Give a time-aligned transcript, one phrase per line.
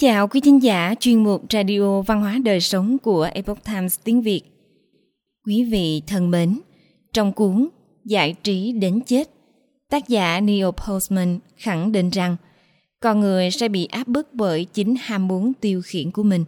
[0.00, 4.22] chào quý thính giả chuyên mục Radio Văn hóa Đời Sống của Epoch Times tiếng
[4.22, 4.42] Việt.
[5.46, 6.60] Quý vị thân mến,
[7.12, 7.68] trong cuốn
[8.04, 9.30] Giải trí đến chết,
[9.90, 12.36] tác giả Neil Postman khẳng định rằng
[13.00, 16.44] con người sẽ bị áp bức bởi chính ham muốn tiêu khiển của mình.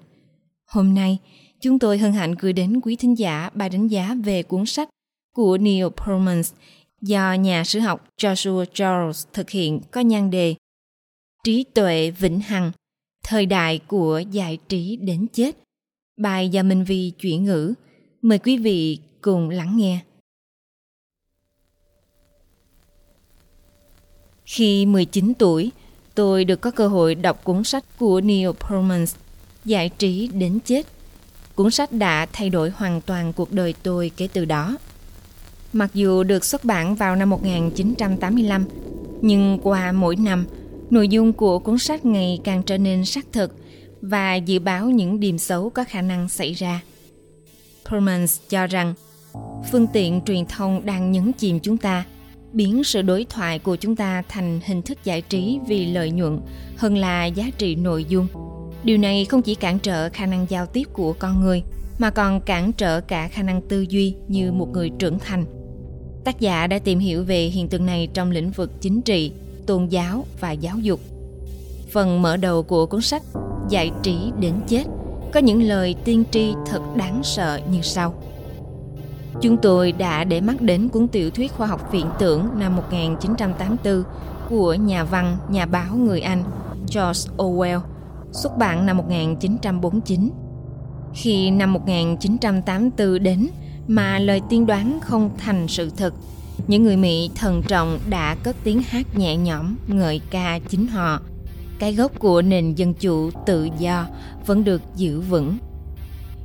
[0.67, 1.19] Hôm nay,
[1.61, 4.89] chúng tôi hân hạnh gửi đến quý thính giả bài đánh giá về cuốn sách
[5.35, 6.43] của Neil Postman
[7.01, 10.55] do nhà sử học Joshua Charles thực hiện có nhan đề
[11.45, 12.73] Trí tuệ vĩnh hằng
[13.23, 15.57] Thời đại của giải trí đến chết.
[16.17, 17.75] Bài do Minh Vi chuyển ngữ.
[18.23, 20.01] Mời quý vị cùng lắng nghe.
[24.45, 25.71] Khi 19 tuổi,
[26.15, 29.05] tôi được có cơ hội đọc cuốn sách của Neil Perlman,
[29.65, 30.87] Giải trí đến chết.
[31.55, 34.77] Cuốn sách đã thay đổi hoàn toàn cuộc đời tôi kể từ đó.
[35.73, 38.65] Mặc dù được xuất bản vào năm 1985,
[39.21, 40.47] nhưng qua mỗi năm,
[40.93, 43.57] Nội dung của cuốn sách ngày càng trở nên xác thực
[44.01, 46.83] và dự báo những điểm xấu có khả năng xảy ra.
[47.91, 48.95] Permans cho rằng
[49.71, 52.05] phương tiện truyền thông đang nhấn chìm chúng ta,
[52.53, 56.41] biến sự đối thoại của chúng ta thành hình thức giải trí vì lợi nhuận
[56.77, 58.27] hơn là giá trị nội dung.
[58.85, 61.63] Điều này không chỉ cản trở khả năng giao tiếp của con người
[61.99, 65.45] mà còn cản trở cả khả năng tư duy như một người trưởng thành.
[66.25, 69.33] Tác giả đã tìm hiểu về hiện tượng này trong lĩnh vực chính trị,
[69.67, 71.01] tôn giáo và giáo dục.
[71.93, 73.23] Phần mở đầu của cuốn sách
[73.69, 74.85] Giải trí đến chết
[75.33, 78.15] có những lời tiên tri thật đáng sợ như sau.
[79.41, 84.03] Chúng tôi đã để mắt đến cuốn tiểu thuyết khoa học viễn tưởng năm 1984
[84.49, 86.45] của nhà văn, nhà báo người Anh
[86.95, 87.81] George Orwell,
[88.33, 90.31] xuất bản năm 1949.
[91.15, 93.49] Khi năm 1984 đến
[93.89, 96.15] mà lời tiên đoán không thành sự thật,
[96.67, 101.21] những người Mỹ thần trọng đã cất tiếng hát nhẹ nhõm ngợi ca chính họ.
[101.79, 104.07] Cái gốc của nền dân chủ tự do
[104.47, 105.57] vẫn được giữ vững.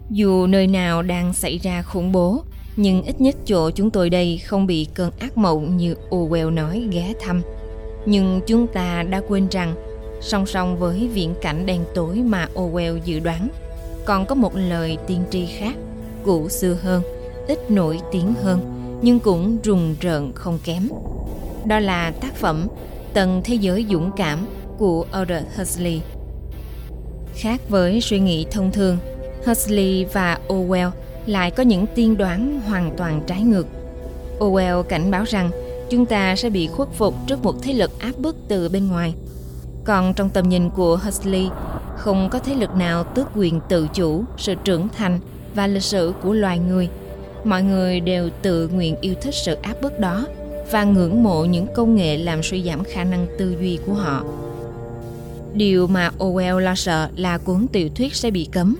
[0.09, 2.43] Dù nơi nào đang xảy ra khủng bố,
[2.75, 6.87] nhưng ít nhất chỗ chúng tôi đây không bị cơn ác mộng như Orwell nói
[6.91, 7.41] ghé thăm.
[8.05, 9.75] Nhưng chúng ta đã quên rằng,
[10.21, 13.49] song song với viễn cảnh đen tối mà Orwell dự đoán,
[14.05, 15.75] còn có một lời tiên tri khác,
[16.23, 17.03] cũ xưa hơn,
[17.47, 20.89] ít nổi tiếng hơn, nhưng cũng rùng rợn không kém.
[21.65, 22.67] Đó là tác phẩm
[23.13, 24.39] Tầng Thế giới Dũng Cảm
[24.77, 26.01] của Aldous Huxley.
[27.35, 28.97] Khác với suy nghĩ thông thường,
[29.45, 30.91] Huxley và Orwell
[31.25, 33.67] lại có những tiên đoán hoàn toàn trái ngược.
[34.39, 35.51] Orwell cảnh báo rằng
[35.89, 39.13] chúng ta sẽ bị khuất phục trước một thế lực áp bức từ bên ngoài.
[39.83, 41.49] Còn trong tầm nhìn của Huxley,
[41.97, 45.19] không có thế lực nào tước quyền tự chủ, sự trưởng thành
[45.55, 46.89] và lịch sử của loài người–
[47.43, 50.27] mọi người đều tự nguyện yêu thích sự áp bức đó
[50.71, 54.23] và ngưỡng mộ những công nghệ làm suy giảm khả năng tư duy của họ.
[55.53, 58.77] Điều mà Orwell lo sợ là cuốn tiểu thuyết sẽ bị cấm.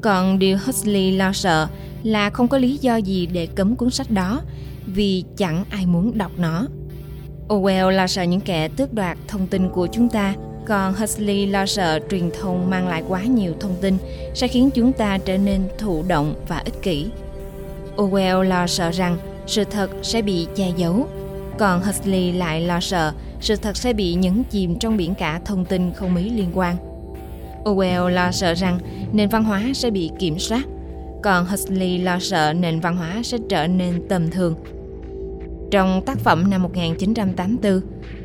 [0.00, 1.66] Còn điều Huxley lo sợ
[2.02, 4.40] là không có lý do gì để cấm cuốn sách đó
[4.86, 6.66] vì chẳng ai muốn đọc nó.
[7.48, 10.34] Orwell lo sợ những kẻ tước đoạt thông tin của chúng ta,
[10.66, 13.96] còn Huxley lo sợ truyền thông mang lại quá nhiều thông tin
[14.34, 17.06] sẽ khiến chúng ta trở nên thụ động và ích kỷ.
[18.00, 19.16] Orwell lo sợ rằng
[19.46, 21.08] sự thật sẽ bị che giấu,
[21.58, 25.64] còn Huxley lại lo sợ sự thật sẽ bị nhấn chìm trong biển cả thông
[25.64, 26.76] tin không mấy liên quan.
[27.64, 28.78] Orwell lo sợ rằng
[29.12, 30.62] nền văn hóa sẽ bị kiểm soát,
[31.22, 34.54] còn Huxley lo sợ nền văn hóa sẽ trở nên tầm thường.
[35.70, 37.80] Trong tác phẩm năm 1984,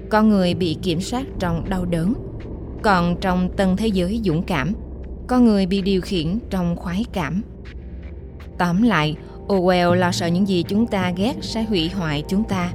[0.10, 2.14] con người bị kiểm soát trong đau đớn,
[2.82, 4.74] còn trong tân thế giới dũng cảm,
[5.28, 7.42] con người bị điều khiển trong khoái cảm.
[8.58, 9.16] Tóm lại,
[9.48, 12.72] Orwell lo sợ những gì chúng ta ghét sẽ hủy hoại chúng ta,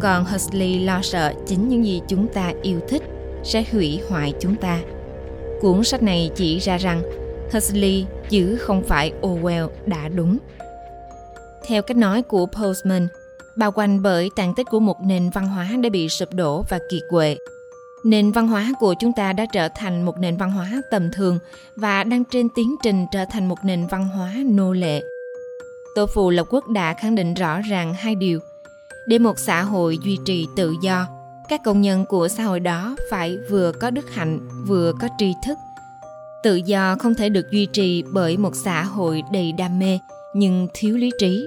[0.00, 3.02] còn Huxley lo sợ chính những gì chúng ta yêu thích
[3.44, 4.80] sẽ hủy hoại chúng ta.
[5.60, 7.02] Cuốn sách này chỉ ra rằng
[7.52, 10.38] Huxley chứ không phải Orwell đã đúng.
[11.66, 13.08] Theo cách nói của Postman,
[13.56, 16.78] bao quanh bởi tàn tích của một nền văn hóa đã bị sụp đổ và
[16.90, 17.36] kiệt quệ.
[18.04, 21.38] Nền văn hóa của chúng ta đã trở thành một nền văn hóa tầm thường
[21.76, 25.02] và đang trên tiến trình trở thành một nền văn hóa nô lệ
[25.96, 28.40] Tổ phụ Lộc Quốc đã khẳng định rõ ràng hai điều.
[29.08, 31.06] Để một xã hội duy trì tự do,
[31.48, 35.34] các công nhân của xã hội đó phải vừa có đức hạnh, vừa có tri
[35.46, 35.58] thức.
[36.42, 39.98] Tự do không thể được duy trì bởi một xã hội đầy đam mê
[40.34, 41.46] nhưng thiếu lý trí.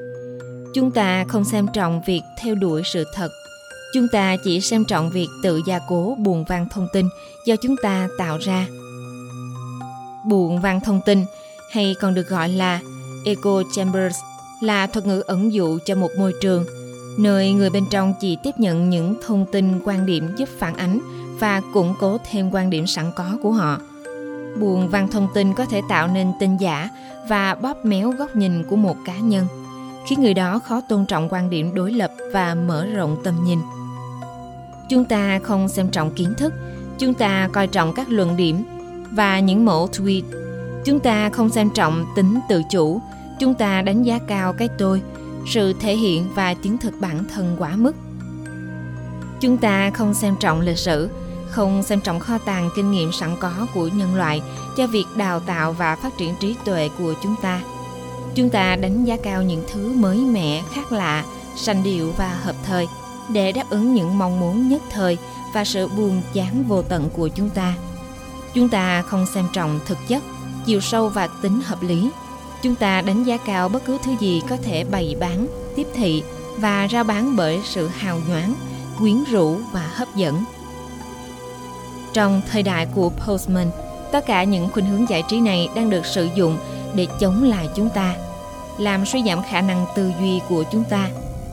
[0.74, 3.30] Chúng ta không xem trọng việc theo đuổi sự thật.
[3.94, 7.10] Chúng ta chỉ xem trọng việc tự gia cố buồn văn thông tin
[7.46, 8.68] do chúng ta tạo ra.
[10.26, 11.26] Buồn văn thông tin
[11.72, 12.82] hay còn được gọi là
[13.26, 14.16] echo chambers
[14.62, 16.66] là thuật ngữ ẩn dụ cho một môi trường
[17.18, 21.00] nơi người bên trong chỉ tiếp nhận những thông tin quan điểm giúp phản ánh
[21.40, 23.80] và củng cố thêm quan điểm sẵn có của họ
[24.60, 26.90] Buồn văn thông tin có thể tạo nên tin giả
[27.28, 29.48] và bóp méo góc nhìn của một cá nhân,
[30.08, 33.60] khiến người đó khó tôn trọng quan điểm đối lập và mở rộng tầm nhìn.
[34.90, 36.54] Chúng ta không xem trọng kiến thức,
[36.98, 38.64] chúng ta coi trọng các luận điểm
[39.12, 40.22] và những mẫu tweet.
[40.86, 43.02] Chúng ta không xem trọng tính tự chủ,
[43.40, 45.02] chúng ta đánh giá cao cái tôi,
[45.48, 47.96] sự thể hiện và chứng thực bản thân quá mức.
[49.40, 51.10] Chúng ta không xem trọng lịch sử,
[51.50, 54.42] không xem trọng kho tàng kinh nghiệm sẵn có của nhân loại
[54.78, 57.62] cho việc đào tạo và phát triển trí tuệ của chúng ta.
[58.36, 61.26] Chúng ta đánh giá cao những thứ mới mẻ, khác lạ,
[61.56, 62.88] sanh điệu và hợp thời
[63.30, 65.18] để đáp ứng những mong muốn nhất thời
[65.54, 67.74] và sự buồn chán vô tận của chúng ta.
[68.54, 70.24] Chúng ta không xem trọng thực chất,
[70.66, 72.10] chiều sâu và tính hợp lý.
[72.62, 76.24] Chúng ta đánh giá cao bất cứ thứ gì có thể bày bán, tiếp thị
[76.58, 78.54] và rao bán bởi sự hào nhoáng,
[78.98, 80.44] quyến rũ và hấp dẫn.
[82.14, 83.72] Trong thời đại của Postman,
[84.12, 86.58] tất cả những khuynh hướng giải trí này đang được sử dụng
[86.96, 88.16] để chống lại chúng ta,
[88.78, 91.10] làm suy giảm khả năng tư duy của chúng ta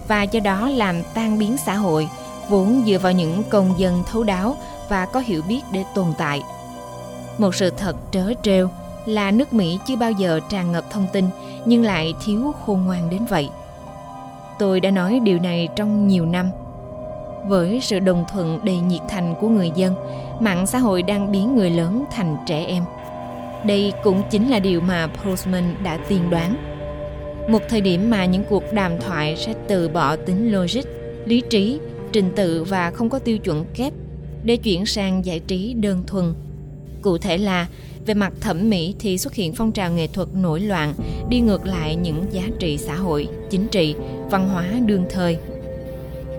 [0.09, 2.09] và do đó làm tan biến xã hội
[2.49, 4.57] vốn dựa vào những công dân thấu đáo
[4.89, 6.43] và có hiểu biết để tồn tại.
[7.39, 8.69] Một sự thật trớ trêu
[9.07, 11.25] là nước Mỹ chưa bao giờ tràn ngập thông tin
[11.65, 13.49] nhưng lại thiếu khôn ngoan đến vậy.
[14.59, 16.51] Tôi đã nói điều này trong nhiều năm.
[17.49, 19.95] Với sự đồng thuận đầy nhiệt thành của người dân,
[20.41, 22.83] mạng xã hội đang biến người lớn thành trẻ em.
[23.65, 26.57] Đây cũng chính là điều mà Postman đã tiên đoán.
[27.49, 30.85] Một thời điểm mà những cuộc đàm thoại sẽ từ bỏ tính logic,
[31.25, 31.81] lý trí,
[32.13, 33.93] trình tự và không có tiêu chuẩn kép
[34.45, 36.35] để chuyển sang giải trí đơn thuần.
[37.03, 37.67] Cụ thể là
[38.07, 40.95] về mặt thẩm mỹ thì xuất hiện phong trào nghệ thuật nổi loạn
[41.29, 43.95] đi ngược lại những giá trị xã hội, chính trị,
[44.31, 45.39] văn hóa đương thời.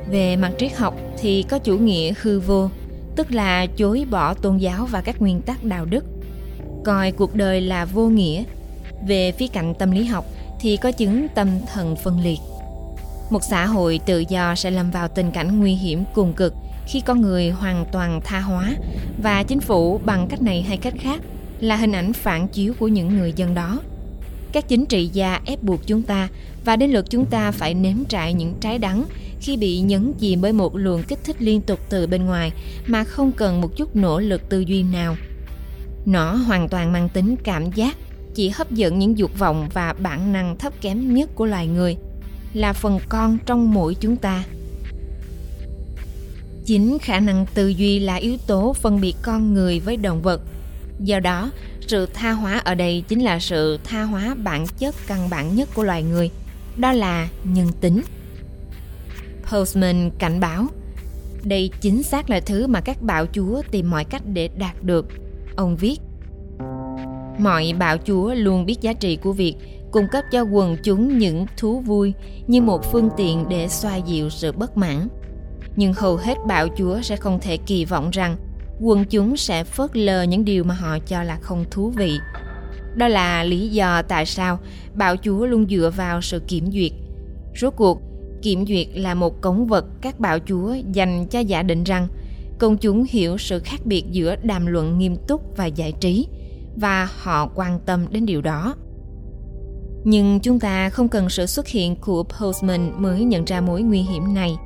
[0.09, 2.69] Về mặt triết học thì có chủ nghĩa hư vô,
[3.15, 6.05] tức là chối bỏ tôn giáo và các nguyên tắc đạo đức,
[6.85, 8.43] coi cuộc đời là vô nghĩa.
[9.07, 10.25] Về phía cạnh tâm lý học
[10.59, 12.39] thì có chứng tâm thần phân liệt.
[13.29, 16.53] Một xã hội tự do sẽ lâm vào tình cảnh nguy hiểm cùng cực
[16.87, 18.75] khi con người hoàn toàn tha hóa
[19.23, 21.21] và chính phủ bằng cách này hay cách khác
[21.59, 23.79] là hình ảnh phản chiếu của những người dân đó.
[24.51, 26.27] Các chính trị gia ép buộc chúng ta
[26.65, 29.05] và đến lượt chúng ta phải nếm trải những trái đắng
[29.41, 32.51] khi bị nhấn chìm bởi một luồng kích thích liên tục từ bên ngoài
[32.87, 35.15] mà không cần một chút nỗ lực tư duy nào.
[36.05, 37.97] Nó hoàn toàn mang tính cảm giác,
[38.35, 41.97] chỉ hấp dẫn những dục vọng và bản năng thấp kém nhất của loài người,
[42.53, 44.43] là phần con trong mỗi chúng ta.
[46.65, 50.41] Chính khả năng tư duy là yếu tố phân biệt con người với động vật.
[50.99, 51.51] Do đó,
[51.87, 55.69] sự tha hóa ở đây chính là sự tha hóa bản chất căn bản nhất
[55.75, 56.29] của loài người,
[56.77, 58.01] đó là nhân tính.
[59.51, 60.67] Postman cảnh báo,
[61.43, 65.07] đây chính xác là thứ mà các bạo chúa tìm mọi cách để đạt được.
[65.55, 65.99] Ông viết,
[67.39, 69.55] mọi bạo chúa luôn biết giá trị của việc
[69.91, 72.13] cung cấp cho quần chúng những thú vui
[72.47, 75.07] như một phương tiện để xoa dịu sự bất mãn.
[75.75, 78.35] Nhưng hầu hết bạo chúa sẽ không thể kỳ vọng rằng
[78.79, 82.19] quần chúng sẽ phớt lờ những điều mà họ cho là không thú vị.
[82.95, 84.59] Đó là lý do tại sao
[84.93, 86.91] bạo chúa luôn dựa vào sự kiểm duyệt.
[87.61, 88.01] Rốt cuộc,
[88.41, 92.07] kiểm duyệt là một cống vật các bạo chúa dành cho giả định rằng
[92.59, 96.27] công chúng hiểu sự khác biệt giữa đàm luận nghiêm túc và giải trí
[96.75, 98.75] và họ quan tâm đến điều đó.
[100.03, 103.99] Nhưng chúng ta không cần sự xuất hiện của Postman mới nhận ra mối nguy
[103.99, 104.57] hiểm này.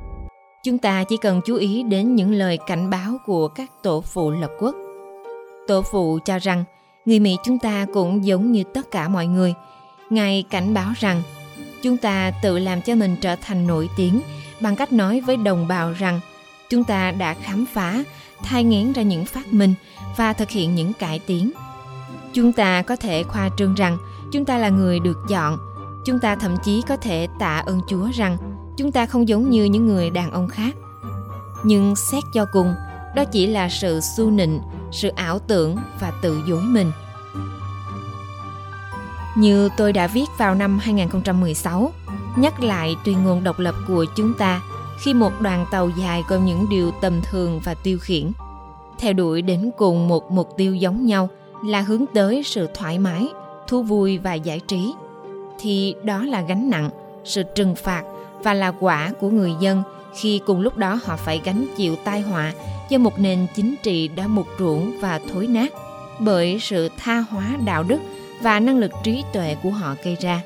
[0.64, 4.30] Chúng ta chỉ cần chú ý đến những lời cảnh báo của các tổ phụ
[4.30, 4.74] lập quốc.
[5.68, 6.64] Tổ phụ cho rằng
[7.04, 9.54] người Mỹ chúng ta cũng giống như tất cả mọi người.
[10.10, 11.22] Ngài cảnh báo rằng
[11.82, 14.20] chúng ta tự làm cho mình trở thành nổi tiếng
[14.60, 16.20] bằng cách nói với đồng bào rằng
[16.70, 18.02] chúng ta đã khám phá,
[18.44, 19.74] thai ngén ra những phát minh
[20.16, 21.50] và thực hiện những cải tiến.
[22.32, 23.98] Chúng ta có thể khoa trương rằng
[24.32, 25.58] chúng ta là người được chọn.
[26.04, 28.36] Chúng ta thậm chí có thể tạ ơn Chúa rằng
[28.76, 30.74] chúng ta không giống như những người đàn ông khác
[31.64, 32.74] nhưng xét cho cùng
[33.14, 34.60] đó chỉ là sự su nịnh
[34.92, 36.90] sự ảo tưởng và tự dối mình
[39.34, 41.92] như tôi đã viết vào năm 2016,
[42.36, 44.62] nhắc lại tuyên ngôn độc lập của chúng ta
[44.98, 48.30] khi một đoàn tàu dài gồm những điều tầm thường và tiêu khiển.
[48.98, 51.28] Theo đuổi đến cùng một mục tiêu giống nhau
[51.64, 53.28] là hướng tới sự thoải mái,
[53.68, 54.94] thú vui và giải trí,
[55.60, 56.90] thì đó là gánh nặng,
[57.24, 58.02] sự trừng phạt
[58.42, 59.82] và là quả của người dân
[60.14, 62.52] khi cùng lúc đó họ phải gánh chịu tai họa
[62.88, 65.72] do một nền chính trị đã mục ruỗng và thối nát
[66.18, 67.98] bởi sự tha hóa đạo đức
[68.42, 70.42] và năng lực trí tuệ của họ gây ra.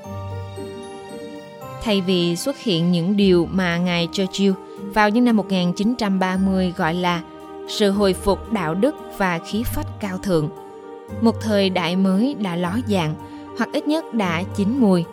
[1.83, 4.53] Thay vì xuất hiện những điều mà ngài Churchill
[4.95, 7.23] vào những năm 1930 gọi là
[7.69, 10.49] sự hồi phục đạo đức và khí phách cao thượng,
[11.21, 13.15] Một thời đại mới đã ló dạng,
[13.59, 15.05] hoặc ít nhất đã chín mùi.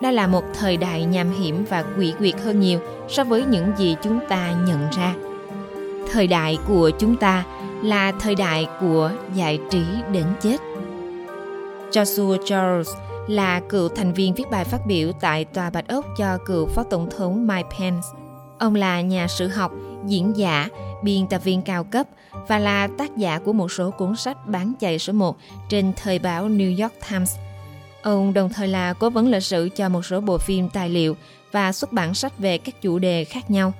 [0.00, 3.72] Đó là một thời đại nham hiểm và quỷ quyệt hơn nhiều so với những
[3.76, 5.14] gì chúng ta nhận ra.
[6.12, 7.44] Thời đại của chúng ta
[7.82, 10.56] là thời đại của giải trí đến chết.
[11.92, 12.88] Joshua Charles
[13.28, 16.82] là cựu thành viên viết bài phát biểu tại Tòa Bạch Ốc cho cựu Phó
[16.82, 18.06] Tổng thống Mike Pence.
[18.58, 19.72] Ông là nhà sử học,
[20.06, 20.68] diễn giả,
[21.02, 22.06] biên tập viên cao cấp
[22.48, 25.36] và là tác giả của một số cuốn sách bán chạy số 1
[25.68, 27.36] trên thời báo New York Times.
[28.06, 31.16] Ông đồng thời là cố vấn lịch sử cho một số bộ phim tài liệu
[31.52, 33.72] và xuất bản sách về các chủ đề khác nhau,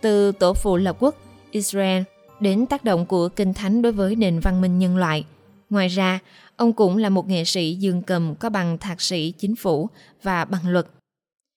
[0.00, 1.14] từ tổ phụ lập quốc,
[1.50, 2.02] Israel
[2.40, 5.24] đến tác động của Kinh Thánh đối với nền văn minh nhân loại.
[5.70, 6.18] Ngoài ra,
[6.56, 9.88] ông cũng là một nghệ sĩ dương cầm có bằng thạc sĩ chính phủ
[10.22, 10.86] và bằng luật.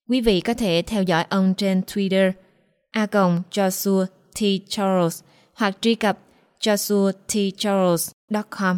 [0.10, 2.32] Quý vị có thể theo dõi ông trên Twitter
[2.92, 3.06] a
[3.52, 4.40] Joshua T.
[4.68, 6.20] Charles hoặc truy cập
[6.60, 8.78] joshuatcharles.com.